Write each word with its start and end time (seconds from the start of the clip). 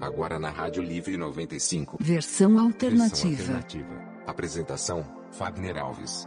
Agora 0.00 0.38
na 0.38 0.48
Rádio 0.48 0.82
Livre 0.82 1.14
95. 1.18 1.98
Versão 2.00 2.58
alternativa. 2.58 3.36
Versão 3.36 3.56
alternativa. 3.56 4.04
Apresentação: 4.26 5.04
Fagner 5.30 5.76
Alves. 5.76 6.26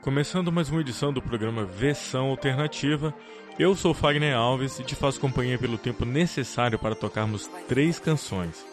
Começando 0.00 0.50
mais 0.50 0.70
uma 0.70 0.80
edição 0.80 1.12
do 1.12 1.20
programa 1.20 1.66
Versão 1.66 2.30
Alternativa, 2.30 3.14
eu 3.58 3.74
sou 3.74 3.92
Fagner 3.92 4.34
Alves 4.34 4.78
e 4.78 4.84
te 4.84 4.94
faço 4.94 5.20
companhia 5.20 5.58
pelo 5.58 5.76
tempo 5.76 6.06
necessário 6.06 6.78
para 6.78 6.94
tocarmos 6.94 7.46
três 7.68 7.98
canções. 7.98 8.64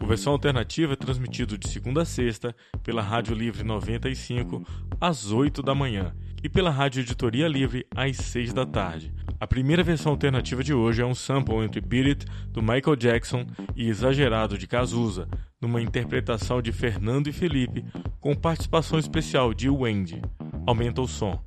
O 0.00 0.06
Versão 0.06 0.32
Alternativa 0.32 0.94
é 0.94 0.96
transmitido 0.96 1.56
de 1.56 1.68
segunda 1.68 2.02
a 2.02 2.04
sexta 2.04 2.54
pela 2.82 3.02
Rádio 3.02 3.36
Livre 3.36 3.62
95 3.62 4.66
às 5.00 5.30
8 5.30 5.62
da 5.62 5.76
manhã 5.76 6.12
e 6.42 6.48
pela 6.48 6.70
Rádio 6.70 7.02
Editoria 7.02 7.46
Livre 7.46 7.86
às 7.94 8.16
6 8.16 8.52
da 8.52 8.66
tarde. 8.66 9.14
A 9.38 9.46
primeira 9.46 9.82
versão 9.82 10.12
alternativa 10.12 10.64
de 10.64 10.72
hoje 10.72 11.02
é 11.02 11.06
um 11.06 11.14
sample 11.14 11.56
entre 11.56 11.80
Beat 11.80 12.06
It 12.06 12.26
do 12.48 12.62
Michael 12.62 12.96
Jackson 12.96 13.46
e 13.74 13.88
Exagerado 13.88 14.56
de 14.56 14.66
Cazuza, 14.66 15.28
numa 15.60 15.82
interpretação 15.82 16.62
de 16.62 16.72
Fernando 16.72 17.28
e 17.28 17.32
Felipe, 17.32 17.84
com 18.18 18.34
participação 18.34 18.98
especial 18.98 19.52
de 19.52 19.68
Wendy. 19.68 20.22
Aumenta 20.66 21.02
o 21.02 21.08
som. 21.08 21.38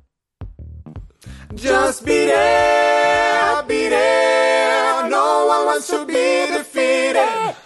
Just 1.56 2.04
beat 2.04 2.30
it, 2.30 3.66
beat 3.66 3.92
it. 3.92 5.10
No 5.10 5.46
one 5.48 5.66
wants 5.66 5.88
to 5.88 6.06
be 6.06 6.46
defeated. 6.46 7.56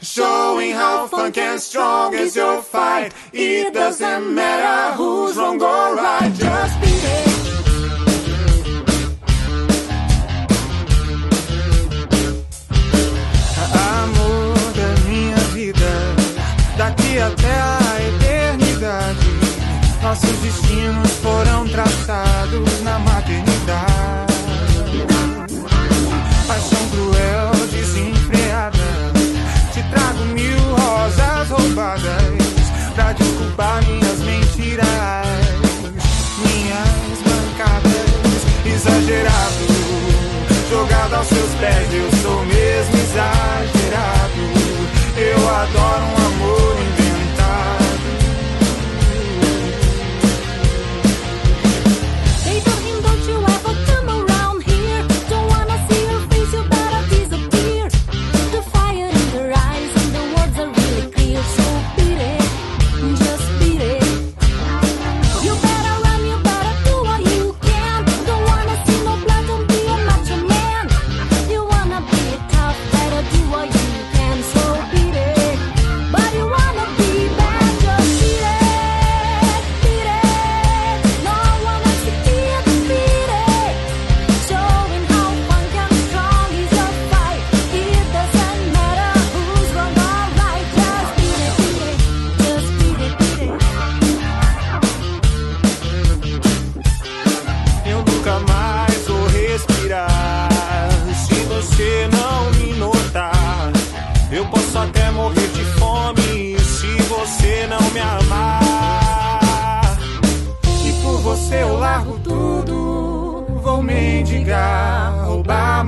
Showing 0.00 0.72
how 0.72 1.06
funk 1.06 1.38
and 1.38 1.60
strong 1.60 2.14
is 2.14 2.34
your 2.34 2.62
fight. 2.62 3.12
It 3.34 3.74
doesn't 3.74 4.34
matter 4.34 4.96
who's 4.96 5.36
wrong 5.36 5.60
or 5.60 5.94
right. 5.94 6.32
Just 6.32 6.80
beat 6.80 7.04
it. 7.04 7.27
Até 17.38 17.52
a 17.52 17.78
eternidade. 18.08 19.18
Nossos 20.02 20.36
destinos 20.38 21.10
foram 21.22 21.66
traçados 21.68 22.82
na 22.82 22.98
maternidade. 22.98 24.34
Paixão 26.46 26.88
cruel, 26.90 27.50
desenfreada. 27.70 28.78
Te 29.72 29.82
trago 29.90 30.24
mil 30.34 30.58
rosas 30.76 31.48
roubadas 31.50 32.38
pra 32.94 33.12
desculpar 33.12 33.82
minhas 33.84 34.18
mentiras, 34.20 34.86
minhas 36.44 37.18
bancadas. 37.24 38.08
Exagerado, 38.64 39.66
jogado 40.70 41.14
aos 41.14 41.26
seus 41.26 41.54
pés, 41.60 41.92
eu 41.92 42.10
sou 42.22 42.44
mesmo 42.46 42.96
exagerado. 42.96 44.18
Eu 45.16 45.48
adoro 45.48 46.04
um 46.04 46.17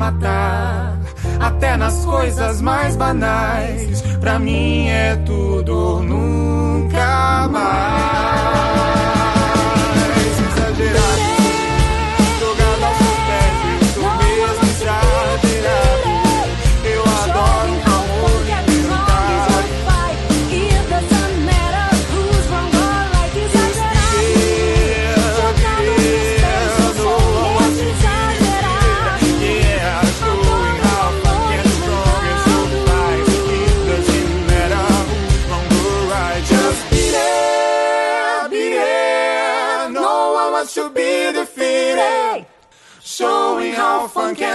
matar. 0.01 0.99
Até 1.39 1.77
nas 1.77 2.05
coisas 2.05 2.61
mais 2.63 2.97
banais. 2.97 4.01
Pra 4.19 4.39
mim 4.39 4.89
é 4.89 5.15
tudo 5.27 6.01
nunca 6.03 7.49
mais. 7.49 8.50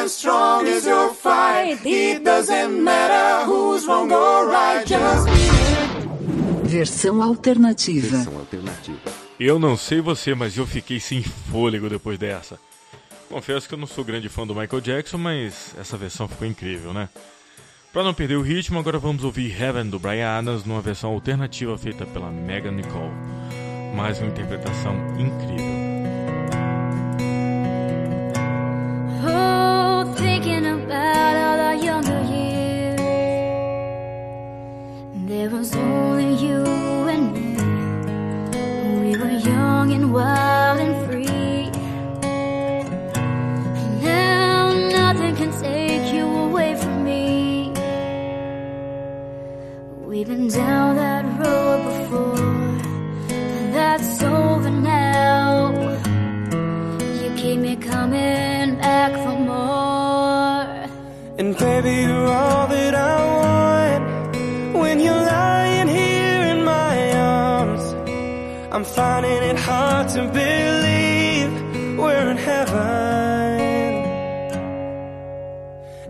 Strong 0.08 0.68
is 0.68 0.86
your 0.86 1.14
fight. 1.14 1.80
It 1.86 2.24
doesn't 2.24 2.84
matter 2.84 3.46
who's 3.46 3.86
wrong 3.86 4.12
or 4.12 4.48
right. 4.48 4.86
Just 4.86 5.28
it. 5.28 6.68
Versão 6.68 7.22
alternativa. 7.22 8.18
Versão 8.18 8.38
alternativa. 8.38 9.00
Eu 9.40 9.60
não 9.60 9.76
sei 9.76 10.02
você, 10.02 10.34
mas 10.34 10.58
eu 10.58 10.66
fiquei 10.66 11.00
sem 11.00 11.22
fôlego 11.24 11.90
depois 11.90 12.18
dessa. 12.18 12.60
Confesso 13.30 13.68
que 13.68 13.74
eu 13.74 13.80
não 13.80 13.88
sou 13.88 14.04
grande 14.04 14.30
fã 14.30 14.46
do 14.46 14.56
Michael 14.56 14.82
Jackson, 14.82 15.18
mas 15.18 15.76
essa 15.78 15.98
versão 15.98 16.28
ficou 16.28 16.48
incrível, 16.48 16.94
né? 16.94 17.10
Para 17.92 18.04
não 18.04 18.14
perder 18.14 18.36
o 18.36 18.42
ritmo, 18.42 18.78
agora 18.78 19.00
vamos 19.00 19.24
ouvir 19.24 19.62
Heaven 19.62 19.90
do 19.90 20.00
Brian 20.00 20.38
Adams 20.38 20.66
numa 20.66 20.82
versão 20.82 21.12
alternativa 21.12 21.78
feita 21.78 22.06
pela 22.06 22.30
Megan 22.30 22.72
Nicole. 22.72 23.12
Mais 23.96 24.20
uma 24.20 24.28
interpretação 24.28 24.96
incrível. 25.18 25.75
There 35.46 35.56
was 35.56 35.76
only 35.76 36.34
you 36.44 36.64
and 37.14 37.32
me. 37.32 37.54
We 39.00 39.16
were 39.16 39.38
young 39.38 39.94
and 39.94 40.12
wild 40.12 40.80
and 40.80 41.06
free. 41.06 41.70
Now 44.02 44.74
nothing 44.74 45.36
can 45.36 45.52
take 45.62 46.12
you 46.12 46.26
away 46.26 46.74
from 46.76 47.04
me. 47.04 47.72
We've 50.04 50.26
been 50.26 50.48
down 50.48 50.96
that 50.96 51.15
heaven. 72.50 73.76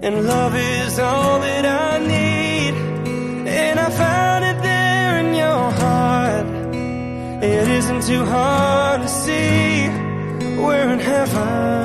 And 0.06 0.16
love 0.34 0.54
is 0.56 1.00
all 1.00 1.40
that 1.40 1.66
I 1.66 1.98
need. 2.16 2.74
And 3.62 3.80
I 3.80 3.90
found 3.90 4.42
it 4.52 4.60
there 4.62 5.14
in 5.24 5.30
your 5.44 5.64
heart. 5.82 6.48
It 7.44 7.68
isn't 7.80 8.04
too 8.04 8.24
hard 8.26 9.02
to 9.02 9.08
see 9.08 9.88
we're 10.64 10.90
in 10.96 11.00
heaven. 11.00 11.85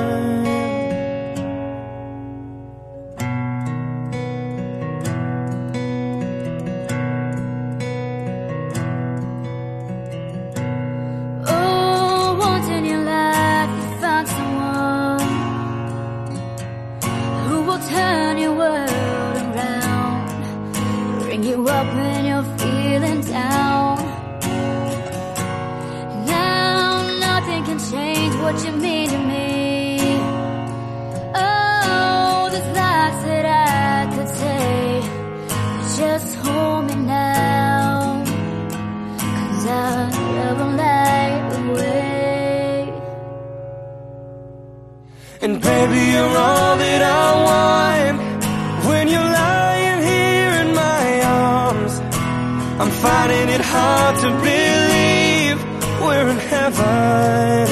Finding 53.41 53.55
it 53.55 53.65
hard 53.65 54.15
to 54.17 54.29
believe 54.47 55.57
we're 56.01 56.29
in 56.29 56.39
heaven. 56.53 57.67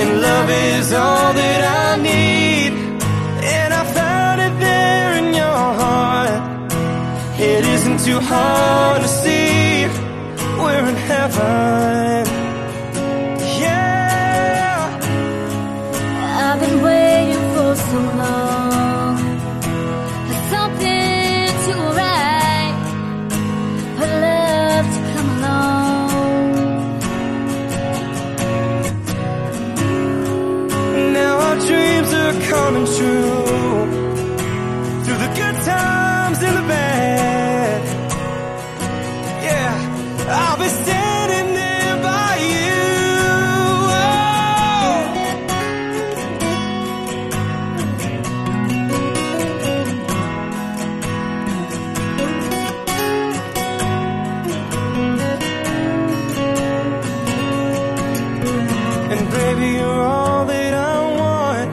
And 0.00 0.20
love 0.20 0.50
is 0.50 0.92
all 0.92 1.32
that 1.32 1.62
I 1.86 2.02
need. 2.02 2.72
And 3.44 3.74
I 3.74 3.84
found 3.98 4.40
it 4.40 4.54
there 4.58 5.12
in 5.20 5.34
your 5.34 5.60
heart. 5.82 6.72
It 7.38 7.64
isn't 7.64 8.00
too 8.00 8.18
hard 8.20 9.02
to 9.02 9.08
see. 9.08 9.86
We're 10.62 10.86
in 10.92 10.96
heaven. 11.12 12.26
Yeah. 13.62 15.00
I've 16.44 16.60
been 16.60 16.82
waiting 16.82 17.42
for 17.54 17.76
so 17.76 17.98
long 18.18 18.61
I'll 40.28 40.58
be 40.58 40.68
standing 40.68 41.54
there 41.54 41.96
by 42.02 42.36
you. 42.54 42.82
And 59.12 59.30
baby, 59.30 59.66
you're 59.76 60.00
all 60.00 60.46
that 60.46 60.74
I 60.74 61.00
want. 61.20 61.70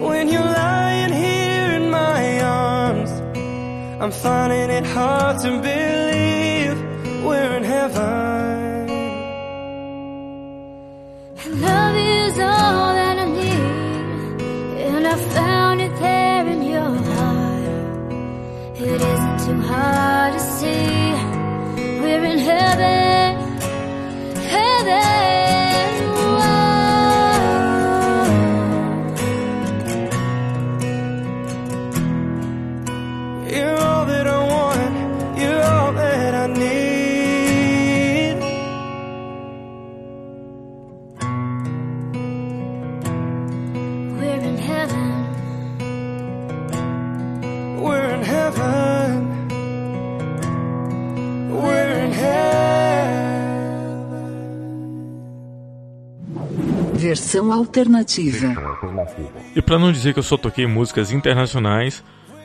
When 0.00 0.28
you're 0.28 0.40
lying 0.42 1.12
here 1.12 1.70
in 1.78 1.90
my 1.90 2.40
arms, 2.40 3.10
I'm 4.00 4.10
finding 4.10 4.70
it 4.70 4.86
hard 4.86 5.38
to 5.42 5.50
believe 5.60 6.05
we're 7.26 7.56
in 7.56 7.64
heaven. 7.64 8.35
Versão 57.06 57.52
alternativa. 57.52 58.52
E 59.54 59.62
para 59.62 59.78
não 59.78 59.92
dizer 59.92 60.12
que 60.12 60.18
eu 60.18 60.24
só 60.24 60.36
toquei 60.36 60.66
músicas 60.66 61.12
internacionais, 61.12 62.02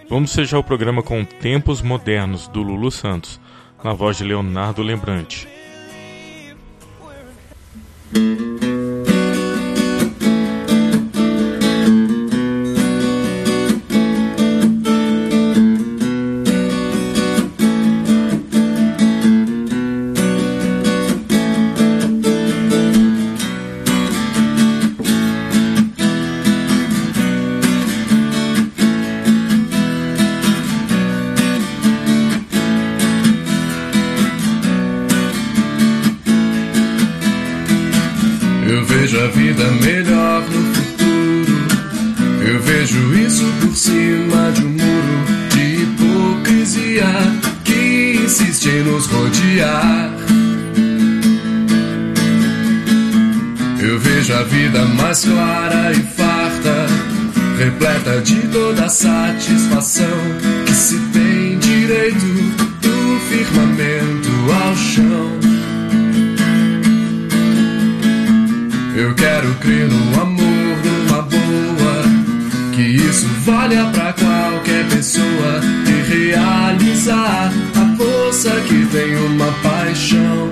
vamos 0.07 0.35
fechar 0.35 0.59
o 0.59 0.63
programa 0.63 1.01
com 1.01 1.25
Tempos 1.25 1.81
Modernos, 1.81 2.47
do 2.47 2.61
Lulu 2.61 2.91
Santos, 2.91 3.39
na 3.83 3.91
voz 3.91 4.17
de 4.17 4.23
Leonardo 4.23 4.83
Lembrante. 4.83 5.47
Vejo 39.11 39.19
a 39.19 39.27
vida 39.27 39.65
melhor 39.81 40.41
no 40.41 40.73
futuro. 40.73 42.47
Eu 42.47 42.59
vejo 42.61 43.13
isso 43.15 43.45
por 43.59 43.75
cima 43.75 44.51
de 44.53 44.63
um 44.63 44.69
muro 44.69 45.25
de 45.49 45.83
hipocrisia 45.83 47.05
que 47.65 48.21
insiste 48.23 48.69
em 48.69 48.83
nos 48.83 49.07
rodear. 49.07 50.11
Eu 53.81 53.99
vejo 53.99 54.33
a 54.33 54.43
vida 54.43 54.85
mais 54.85 55.25
clara 55.25 55.91
e 55.91 56.01
farta, 56.15 56.87
repleta 57.57 58.21
de 58.21 58.35
toda 58.47 58.85
a 58.85 58.89
satisfação 58.89 60.05
que 60.65 60.73
se 60.73 60.97
tem 61.11 61.57
direito 61.59 62.25
do 62.81 63.19
firmamento 63.29 64.31
ao 64.53 64.75
chão. 64.75 65.50
Eu 69.01 69.15
quero 69.15 69.51
crer 69.55 69.89
no 69.89 70.21
amor, 70.21 70.77
numa 70.85 71.23
boa. 71.23 72.03
Que 72.71 72.83
isso 72.83 73.25
valha 73.39 73.85
pra 73.85 74.13
qualquer 74.13 74.87
pessoa. 74.89 75.59
E 75.87 76.07
realizar 76.07 77.51
a 77.75 77.97
força 77.97 78.51
que 78.67 78.85
tem 78.85 79.15
uma 79.15 79.51
paixão. 79.63 80.51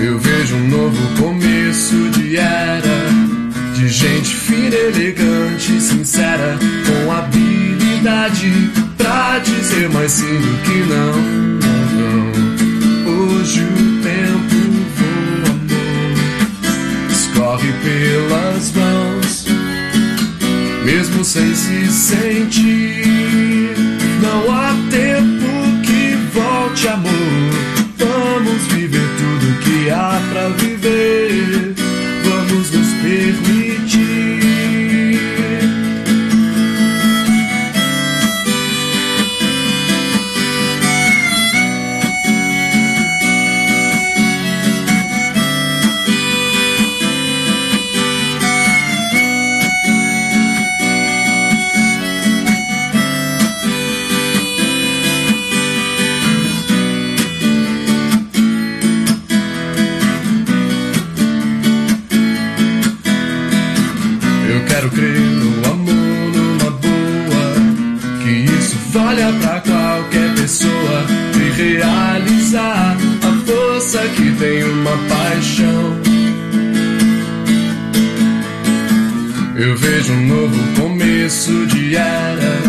Eu 0.00 0.18
vejo 0.18 0.56
um 0.56 0.68
novo 0.68 1.22
começo 1.22 2.08
de 2.12 2.38
era. 2.38 3.08
De 3.74 3.88
gente 3.90 4.34
fina, 4.34 4.74
elegante, 4.74 5.82
sincera. 5.82 6.58
Com 6.86 7.12
habilidade 7.12 8.70
pra 8.96 9.38
dizer 9.40 9.90
mais 9.90 10.12
sim 10.12 10.40
do 10.40 10.62
que 10.62 10.78
não. 10.88 11.12
não. 11.98 13.28
Hoje 13.36 13.60
o 13.60 13.77
escorre 17.28 17.72
pelas 17.82 18.72
mãos, 18.72 19.46
mesmo 20.84 21.24
sem 21.24 21.54
se 21.54 21.86
sentir. 21.88 23.74
Não 24.22 24.52
há 24.52 24.74
tempo 24.90 25.46
que 25.84 26.16
volte, 26.32 26.88
amor. 26.88 27.10
Vamos 27.98 28.62
viver 28.72 29.08
tudo 29.18 29.58
que 29.60 29.90
há 29.90 30.20
pra 30.32 30.48
viver. 30.48 31.27
Quero 64.78 64.90
crer 64.90 65.18
no 65.18 65.72
amor, 65.72 66.32
numa 66.36 66.70
boa. 66.70 68.22
Que 68.22 68.30
isso 68.30 68.76
valha 68.92 69.32
pra 69.40 69.60
qualquer 69.60 70.34
pessoa 70.36 71.06
e 71.34 71.50
realizar 71.60 72.96
a 73.22 73.46
força 73.46 73.98
que 74.14 74.30
tem 74.32 74.62
uma 74.62 74.96
paixão. 75.08 75.98
Eu 79.56 79.76
vejo 79.76 80.12
um 80.12 80.26
novo 80.28 80.80
começo 80.80 81.66
de 81.66 81.96
era 81.96 82.62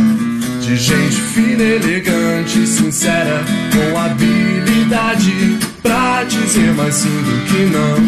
de 0.62 0.78
gente 0.78 1.16
fina, 1.16 1.62
elegante, 1.62 2.66
sincera, 2.66 3.44
com 3.72 4.00
habilidade 4.00 5.60
pra 5.84 6.24
dizer 6.24 6.74
mais 6.74 6.96
sim 6.96 7.10
do 7.10 7.46
que 7.46 7.66
não. 7.66 8.00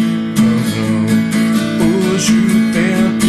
não. 0.74 2.14
Hoje 2.14 2.32
o 2.32 2.72
tempo 2.72 3.21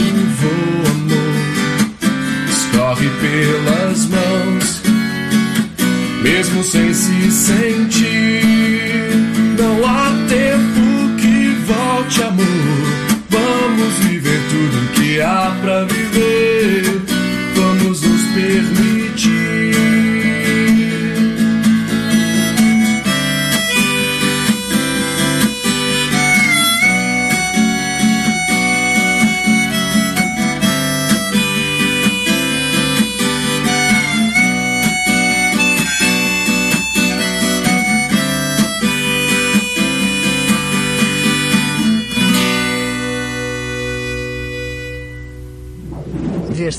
pelas 3.10 4.06
mãos, 4.06 4.82
mesmo 6.22 6.64
sem 6.64 6.94
se 6.94 7.32
sentir. 7.32 8.44
Não 9.58 9.86
há 9.88 10.10
tempo 10.28 11.16
que 11.22 11.56
volte, 11.66 12.24
amor. 12.24 12.46
Vamos 13.30 13.94
viver 14.06 14.40
tudo 14.50 14.94
que 14.94 15.22
há 15.22 15.56
pra 15.62 15.84
viver. 15.86 16.33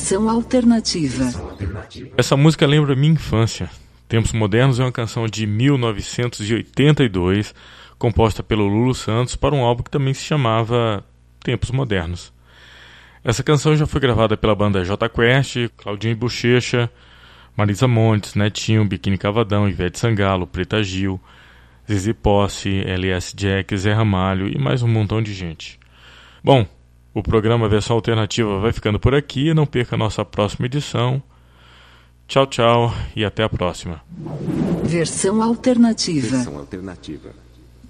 Versão 0.04 0.28
alternativa. 0.28 1.25
Essa 2.14 2.37
música 2.37 2.66
lembra 2.66 2.94
minha 2.94 3.14
infância. 3.14 3.70
Tempos 4.06 4.32
Modernos 4.32 4.78
é 4.78 4.84
uma 4.84 4.92
canção 4.92 5.26
de 5.26 5.46
1982, 5.46 7.54
composta 7.99 8.42
pelo 8.42 8.66
Lulu 8.66 8.94
Santos 8.94 9.34
para 9.34 9.54
um 9.54 9.64
álbum 9.64 9.82
que 9.82 9.90
também 9.90 10.12
se 10.12 10.23
chamava 10.23 11.02
Tempos 11.42 11.70
Modernos. 11.70 12.34
Essa 13.25 13.42
canção 13.42 13.75
já 13.75 13.87
foi 13.87 13.99
gravada 13.99 14.37
pela 14.37 14.54
banda 14.54 14.84
J 14.84 15.08
Quest, 15.08 15.70
Claudinho 15.75 16.16
Bochecha, 16.16 16.90
Marisa 17.56 17.88
Montes, 17.88 18.34
Netinho, 18.34 18.84
Biquíni 18.84 19.16
Cavadão, 19.16 19.66
Ivete 19.66 19.99
Sangalo, 19.99 20.46
Preta 20.46 20.84
Gil, 20.84 21.18
Zizi 21.90 22.12
Posse, 22.12 22.84
LS 22.87 23.34
Jack, 23.34 23.75
Zé 23.75 23.94
Ramalho 23.94 24.54
e 24.54 24.58
mais 24.58 24.82
um 24.82 24.88
montão 24.88 25.23
de 25.23 25.32
gente. 25.32 25.80
Bom, 26.44 26.66
o 27.14 27.23
programa 27.23 27.68
Versão 27.68 27.94
Alternativa 27.94 28.59
vai 28.59 28.73
ficando 28.73 28.99
por 28.99 29.14
aqui. 29.14 29.54
Não 29.54 29.64
perca 29.64 29.94
a 29.94 29.99
nossa 29.99 30.25
próxima 30.25 30.66
edição. 30.66 31.23
Tchau, 32.26 32.47
tchau 32.47 32.92
e 33.14 33.25
até 33.25 33.44
a 33.44 33.49
próxima. 33.49 34.02
Versão 34.83 35.42
alternativa. 35.42 36.37
Versão 36.37 36.59
alternativa. 36.59 37.43